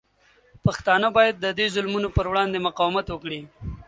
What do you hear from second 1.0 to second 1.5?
باید د